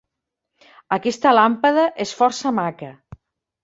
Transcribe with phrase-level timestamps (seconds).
[0.97, 2.95] Aquesta làmpada és força maca.